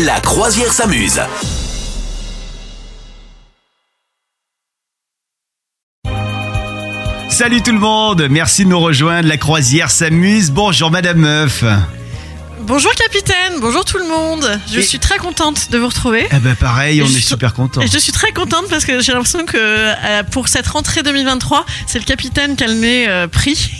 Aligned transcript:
La 0.00 0.20
croisière 0.20 0.72
s'amuse. 0.72 1.20
Salut 7.28 7.62
tout 7.62 7.72
le 7.72 7.78
monde, 7.78 8.26
merci 8.30 8.64
de 8.64 8.70
nous 8.70 8.80
rejoindre, 8.80 9.28
la 9.28 9.36
croisière 9.36 9.90
s'amuse. 9.90 10.50
Bonjour 10.50 10.90
Madame 10.90 11.18
Meuf. 11.18 11.62
Bonjour 12.64 12.92
capitaine, 12.94 13.54
bonjour 13.60 13.84
tout 13.84 13.98
le 13.98 14.06
monde. 14.06 14.60
Je 14.72 14.78
Et- 14.78 14.82
suis 14.82 14.98
très 15.00 15.18
contente 15.18 15.70
de 15.70 15.78
vous 15.78 15.88
retrouver. 15.88 16.26
Eh 16.30 16.38
ben 16.38 16.54
pareil, 16.54 17.02
on 17.02 17.06
est 17.06 17.20
super 17.20 17.54
contents. 17.54 17.80
Et 17.80 17.88
je 17.88 17.98
suis 17.98 18.12
très 18.12 18.32
contente 18.32 18.66
parce 18.70 18.84
que 18.84 19.00
j'ai 19.00 19.12
l'impression 19.12 19.44
que 19.44 19.56
euh, 19.58 20.22
pour 20.30 20.48
cette 20.48 20.66
rentrée 20.68 21.02
2023, 21.02 21.66
c'est 21.86 21.98
le 21.98 22.04
capitaine 22.04 22.54
qui 22.56 22.64
a 22.64 22.68
le 22.68 22.74
nez 22.74 23.08
euh, 23.08 23.26
pris 23.26 23.70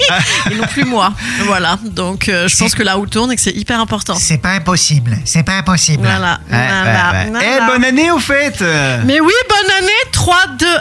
et 0.50 0.54
non 0.54 0.66
plus 0.66 0.84
moi. 0.84 1.12
Voilà, 1.44 1.78
donc 1.84 2.28
euh, 2.28 2.48
je 2.48 2.56
pense 2.56 2.74
que 2.74 2.82
la 2.82 2.94
roue 2.94 3.06
tourne 3.06 3.30
et 3.30 3.36
que 3.36 3.42
c'est 3.42 3.54
hyper 3.54 3.78
important. 3.78 4.14
C'est 4.14 4.38
pas 4.38 4.52
impossible, 4.52 5.18
c'est 5.26 5.42
pas 5.42 5.58
impossible. 5.58 6.02
Voilà. 6.02 6.40
Voilà, 6.48 7.24
voilà. 7.30 7.40
Eh, 7.44 7.66
bonne 7.70 7.84
année 7.84 8.10
au 8.10 8.18
fait 8.18 8.62
Mais 9.04 9.20
oui, 9.20 9.32
bonne 9.48 9.70
année 9.78 9.92
3, 10.12 10.36
2, 10.58 10.66
1, 10.66 10.80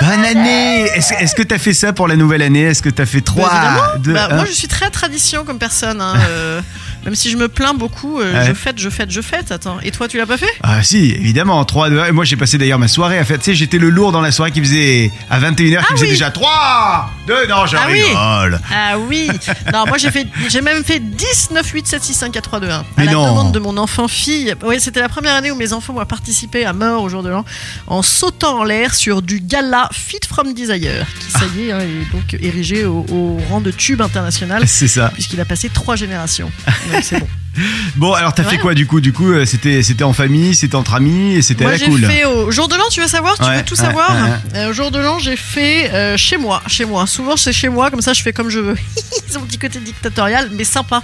bonne, 0.00 0.24
année 0.24 0.82
Est-ce 0.94 1.14
est-ce 1.14 1.34
que 1.34 1.42
t'as 1.42 1.58
fait 1.58 1.72
ça 1.74 1.92
pour 1.92 2.08
la 2.08 2.16
nouvelle 2.16 2.42
année? 2.42 2.62
Est-ce 2.62 2.82
que 2.82 2.90
t'as 2.90 3.06
fait 3.06 3.20
3, 3.20 3.48
Bah. 3.48 3.94
2, 3.98 4.12
Bah, 4.12 4.28
moi, 4.32 4.44
je 4.46 4.52
suis 4.52 4.68
très 4.68 4.90
tradition 4.90 5.44
comme 5.44 5.58
personne. 5.58 6.00
hein, 6.00 6.14
euh, 6.28 6.60
même 7.04 7.14
si 7.14 7.30
je 7.30 7.36
me 7.36 7.48
plains 7.48 7.74
beaucoup, 7.74 8.20
euh, 8.20 8.32
Ouais. 8.32 8.46
je 8.46 8.52
fête, 8.54 8.78
je 8.78 8.88
fête, 8.90 9.10
je 9.10 9.20
fête. 9.20 9.50
Attends, 9.52 9.78
et 9.82 9.90
toi, 9.90 10.06
tu 10.08 10.18
l'as 10.18 10.26
pas 10.26 10.36
fait? 10.36 10.46
Ah 10.62 10.82
si, 10.82 11.10
évidemment, 11.10 11.64
3, 11.64 11.90
2, 11.90 12.00
1. 12.00 12.06
Et 12.06 12.12
moi 12.12 12.24
j'ai 12.24 12.36
passé 12.36 12.58
d'ailleurs 12.58 12.78
ma 12.78 12.88
soirée 12.88 13.18
à 13.18 13.24
faire, 13.24 13.38
tu 13.38 13.44
sais, 13.46 13.54
j'étais 13.54 13.78
le 13.78 13.90
lourd 13.90 14.12
dans 14.12 14.20
la 14.20 14.30
soirée 14.32 14.52
qui 14.52 14.60
faisait 14.60 15.10
à 15.30 15.38
21h, 15.40 15.78
qui 15.80 15.84
Ah 15.88 15.92
faisait 15.92 16.04
oui. 16.06 16.10
déjà 16.12 16.30
3, 16.30 17.10
2, 17.26 17.46
non, 17.46 17.66
j'en 17.66 17.78
Ah 17.80 17.86
oui. 17.88 18.02
rigole. 18.02 18.60
Ah 18.72 18.98
oui 18.98 19.28
Non, 19.72 19.84
moi 19.86 19.96
j'ai 19.98 20.10
fait, 20.10 20.26
j'ai 20.48 20.60
même 20.60 20.82
fait 20.82 20.98
10, 20.98 21.50
9, 21.52 21.66
8, 21.66 21.86
7, 21.86 22.02
6, 22.02 22.14
5, 22.14 22.32
4, 22.32 22.42
3, 22.44 22.60
2, 22.60 22.68
1. 22.68 22.72
À 22.74 22.84
Mais 22.98 23.04
la 23.06 23.12
non. 23.12 23.28
demande 23.30 23.52
de 23.52 23.58
mon 23.60 23.76
enfant-fille. 23.76 24.54
Oui, 24.64 24.80
c'était 24.80 25.00
la 25.00 25.08
première 25.08 25.34
année 25.36 25.50
où 25.50 25.54
mes 25.54 25.72
enfants 25.72 25.94
ont 25.96 26.04
participé 26.04 26.64
à 26.64 26.72
mort 26.72 27.02
au 27.02 27.08
jour 27.08 27.22
de 27.22 27.28
l'an 27.28 27.44
en 27.86 28.02
sautant 28.02 28.60
en 28.60 28.64
l'air 28.64 28.94
sur 28.94 29.22
du 29.22 29.40
gala 29.40 29.88
Fit 29.92 30.20
from 30.28 30.52
Desire, 30.52 31.06
qui 31.20 31.30
ça 31.30 31.44
y 31.56 31.68
est, 31.68 31.72
hein, 31.72 31.78
est 31.80 32.12
donc 32.12 32.34
érigé 32.42 32.84
au, 32.84 33.06
au 33.10 33.38
rang 33.48 33.60
de 33.60 33.70
tube 33.70 34.00
international. 34.02 34.64
C'est 34.66 34.88
ça. 34.88 35.10
Puisqu'il 35.14 35.40
a 35.40 35.44
passé 35.44 35.68
trois 35.68 35.96
générations. 35.96 36.50
Donc 36.92 37.02
c'est 37.04 37.20
bon. 37.20 37.28
Bon, 37.96 38.12
alors 38.14 38.34
t'as 38.34 38.44
fait 38.44 38.58
quoi 38.58 38.74
du 38.74 38.86
coup? 38.86 39.00
Du 39.00 39.12
coup, 39.12 39.30
euh, 39.30 39.44
c'était 39.44 39.82
c'était 39.82 40.04
en 40.04 40.12
famille, 40.12 40.54
c'était 40.54 40.74
entre 40.76 40.94
amis 40.94 41.34
et 41.36 41.42
c'était 41.42 41.64
à 41.64 41.68
Moi 41.68 41.72
la 41.72 41.78
j'ai 41.78 41.86
cool. 41.86 42.04
fait 42.04 42.24
au 42.24 42.50
jour 42.50 42.68
de 42.68 42.74
l'an, 42.76 42.84
tu 42.90 43.00
veux 43.00 43.06
savoir? 43.06 43.36
Tu 43.36 43.44
Ouais, 43.44 43.58
veux 43.58 43.62
tout 43.64 43.74
ouais, 43.74 43.80
savoir? 43.80 44.10
Euh, 44.54 44.70
Au 44.70 44.72
jour 44.72 44.90
de 44.90 44.98
l'an, 44.98 45.18
j'ai 45.18 45.36
fait 45.36 45.90
euh, 45.92 46.16
chez 46.16 46.38
moi, 46.38 46.62
chez 46.66 46.84
moi. 46.86 47.06
Souvent 47.06 47.36
c'est 47.36 47.52
chez 47.52 47.68
moi, 47.68 47.90
comme 47.90 48.00
ça 48.00 48.12
je 48.14 48.22
fais 48.22 48.32
comme 48.32 48.48
je 48.48 48.60
veux. 48.60 48.76
C'est 49.28 49.38
mon 49.38 49.44
petit 49.46 49.58
côté 49.58 49.78
dictatorial, 49.80 50.50
mais 50.52 50.64
sympa. 50.64 51.02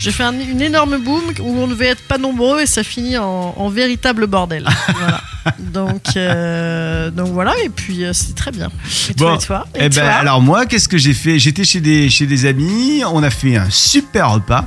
J'ai 0.00 0.10
fait 0.10 0.24
un- 0.24 0.38
une 0.40 0.60
énorme 0.60 0.98
boom 0.98 1.22
où 1.40 1.58
on 1.60 1.66
ne 1.66 1.72
devait 1.74 1.86
être 1.88 2.02
pas 2.02 2.18
nombreux 2.18 2.60
et 2.62 2.66
ça 2.66 2.82
finit 2.82 3.16
en, 3.18 3.54
en 3.56 3.68
véritable 3.68 4.26
bordel. 4.26 4.66
voilà. 4.98 5.22
Donc, 5.58 6.02
euh, 6.16 7.10
donc 7.10 7.28
voilà, 7.28 7.52
et 7.64 7.68
puis 7.68 8.04
euh, 8.04 8.12
c'était 8.12 8.34
très 8.34 8.50
bien. 8.52 8.68
Et 9.10 9.14
toi, 9.14 9.30
Bon, 9.32 9.36
et 9.38 9.42
toi, 9.44 9.66
Eh 9.74 9.78
ben, 9.80 9.90
toi 9.90 10.04
alors 10.04 10.40
moi, 10.40 10.66
qu'est-ce 10.66 10.88
que 10.88 10.98
j'ai 10.98 11.14
fait? 11.14 11.38
J'étais 11.38 11.64
chez 11.64 11.80
des 11.80 12.08
chez 12.10 12.26
des 12.26 12.46
amis, 12.46 13.02
on 13.12 13.22
a 13.22 13.30
fait 13.30 13.56
un 13.56 13.68
super 13.70 14.32
repas, 14.32 14.66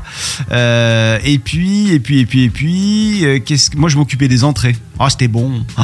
Euh, 0.51 1.17
et 1.23 1.39
puis 1.39 1.91
et 1.91 1.99
puis 1.99 2.19
et 2.19 2.25
puis 2.25 2.43
et 2.43 2.49
puis, 2.49 3.25
qu'est-ce 3.45 3.69
que 3.69 3.77
moi 3.77 3.89
je 3.89 3.97
m'occupais 3.97 4.27
des 4.27 4.43
entrées. 4.43 4.75
Oh, 4.99 5.07
c'était 5.09 5.27
bon. 5.27 5.65
Oh, 5.77 5.81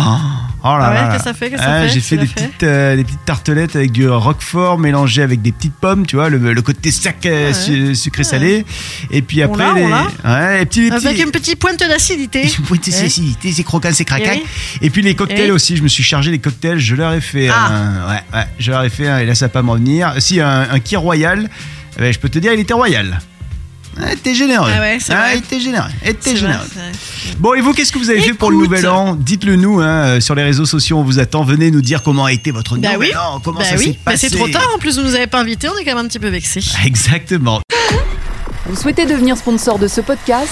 oh 0.63 0.67
là 0.67 0.79
Ah 0.81 0.89
ouais, 0.91 1.11
qu'est-ce 1.13 1.17
que 1.17 1.29
ça 1.29 1.33
fait, 1.33 1.49
qu'est-ce 1.49 1.61
que 1.61 1.67
ça 1.67 1.73
Ah, 1.73 1.81
fait 1.87 1.89
J'ai 1.93 1.99
fait 2.01 2.17
des 2.17 2.25
petites 2.27 2.63
euh, 2.63 2.95
des 2.95 3.03
petites 3.03 3.25
tartelettes 3.25 3.75
avec 3.75 3.91
du 3.91 4.07
roquefort 4.09 4.77
mélangé 4.77 5.21
avec 5.21 5.41
des 5.41 5.51
petites 5.51 5.73
pommes, 5.75 6.05
tu 6.05 6.15
vois, 6.15 6.29
le, 6.29 6.37
le 6.53 6.61
côté 6.61 6.91
sac 6.91 7.25
euh, 7.25 7.47
Ouais. 7.47 7.53
su- 7.53 7.95
sucré 7.95 8.23
salé. 8.23 8.65
Et 9.09 9.21
puis 9.21 9.41
après, 9.41 9.65
on 9.65 9.73
les, 9.75 9.83
ouais, 9.83 10.59
les 10.59 10.65
petits, 10.65 10.89
les 10.89 10.91
Avec 10.91 11.19
une 11.19 11.31
petite 11.31 11.59
pointe 11.59 11.79
d'acidité. 11.79 12.43
Oui, 12.69 12.79
c'est- 12.83 12.91
c'est- 12.91 13.09
c'est 13.41 13.51
c'est 13.51 13.63
croquant, 13.63 13.89
c'est 13.93 14.05
craquant. 14.05 14.31
Eh 14.33 14.37
oui. 14.37 14.43
Et 14.81 14.89
puis 14.89 15.01
les 15.01 15.15
cocktails 15.15 15.39
Eh 15.41 15.45
oui. 15.45 15.51
aussi, 15.51 15.75
je 15.77 15.83
me 15.83 15.87
suis 15.87 16.03
chargé 16.03 16.31
des 16.31 16.39
cocktails, 16.39 16.79
je 16.79 16.95
leur 16.95 17.13
ai 17.13 17.21
fait 17.21 17.49
Ah. 17.49 17.67
un, 17.67 18.09
ouais, 18.09 18.21
ouais, 18.33 18.45
je 18.59 18.71
leur 18.71 18.83
ai 18.83 18.89
fait 18.89 19.07
un, 19.07 19.19
et 19.19 19.25
là 19.25 19.35
ça 19.35 19.45
va 19.45 19.49
pas 19.49 19.61
me 19.63 19.71
revenir. 19.71 20.13
Si 20.19 20.39
un, 20.39 20.67
un 20.71 20.79
qui 20.79 20.95
royal, 20.95 21.49
eh 21.97 21.99
ben, 22.01 22.13
je 22.13 22.19
peux 22.19 22.29
te 22.29 22.39
dire, 22.39 22.53
il 22.53 22.59
était 22.59 22.73
royal. 22.73 23.19
Ah, 23.99 24.15
t'es 24.21 24.33
généreux. 24.33 24.69
Ah 24.73 24.79
ouais, 24.79 24.97
c'est 24.99 25.13
vrai. 25.13 25.33
il 25.35 25.39
était 25.39 25.59
généreux. 25.59 25.89
Vrai, 26.01 26.15
généreux. 26.35 26.65
vrai. 26.73 26.91
Bon, 27.39 27.53
et 27.53 27.61
vous, 27.61 27.73
qu'est-ce 27.73 27.91
que 27.91 27.99
vous 27.99 28.09
avez 28.09 28.21
fait 28.21 28.33
pour 28.33 28.49
le 28.51 28.57
nouvel 28.57 28.87
an? 28.87 29.15
Dites-le 29.15 29.55
nous 29.57 29.79
hein, 29.81 29.85
euh, 30.05 30.19
sur 30.21 30.33
les 30.35 30.43
réseaux 30.43 30.65
sociaux, 30.65 30.97
on 30.97 31.03
vous 31.03 31.19
attend. 31.19 31.43
Venez 31.43 31.71
nous 31.71 31.81
dire 31.81 32.01
comment 32.03 32.25
a 32.25 32.31
été 32.31 32.51
votre 32.51 32.77
Bah 32.77 32.93
nouvel 32.93 33.09
oui. 33.09 33.15
an, 33.17 33.39
comment 33.43 33.59
Bah 33.59 33.65
ça 33.65 33.75
oui, 33.75 33.83
s'est 33.85 33.91
bah 34.05 34.11
passé. 34.13 34.29
c'est 34.29 34.35
trop 34.37 34.47
tard. 34.47 34.67
En 34.75 34.79
plus, 34.79 34.97
vous 34.97 35.03
nous 35.03 35.15
avez 35.15 35.27
pas 35.27 35.39
invités, 35.41 35.67
on 35.69 35.77
est 35.77 35.83
quand 35.83 35.95
même 35.95 36.05
un 36.05 36.07
petit 36.07 36.19
peu 36.19 36.29
vexés. 36.29 36.61
Exactement. 36.85 37.59
Vous 38.67 38.75
souhaitez 38.75 39.05
devenir 39.05 39.35
sponsor 39.37 39.77
de 39.79 39.87
ce 39.87 39.99
podcast? 40.01 40.49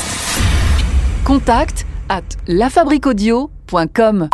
Contact 1.23 1.85
à 2.09 2.21
lafabriquaudio.com. 2.47 4.29